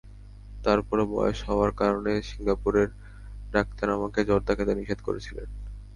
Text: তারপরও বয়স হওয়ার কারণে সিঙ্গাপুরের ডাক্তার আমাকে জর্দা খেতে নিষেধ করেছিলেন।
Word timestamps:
তারপরও 0.63 1.05
বয়স 1.13 1.39
হওয়ার 1.47 1.71
কারণে 1.81 2.11
সিঙ্গাপুরের 2.29 2.89
ডাক্তার 3.53 3.87
আমাকে 3.97 4.19
জর্দা 4.29 4.53
খেতে 4.57 4.73
নিষেধ 4.75 4.99
করেছিলেন। 5.07 5.47